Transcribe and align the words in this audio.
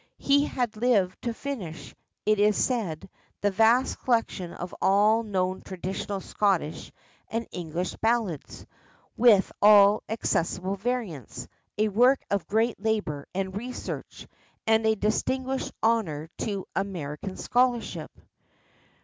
He 0.17 0.45
had 0.45 0.77
lived 0.77 1.21
to 1.21 1.31
finish, 1.31 1.93
it 2.25 2.39
is 2.39 2.57
said, 2.57 3.07
the 3.41 3.51
vast 3.51 3.99
collection 3.99 4.51
of 4.51 4.73
all 4.81 5.21
known 5.21 5.61
traditional 5.61 6.21
Scottish 6.21 6.91
and 7.27 7.45
English 7.51 7.95
Ballads, 7.97 8.65
with 9.15 9.51
all 9.61 10.01
accessible 10.09 10.75
variants, 10.75 11.47
a 11.77 11.89
work 11.89 12.25
of 12.31 12.47
great 12.47 12.81
labour 12.81 13.27
and 13.35 13.55
research, 13.55 14.25
and 14.65 14.87
a 14.87 14.95
distinguished 14.95 15.71
honour 15.83 16.31
to 16.39 16.65
American 16.75 17.37
scholarship. 17.37 18.09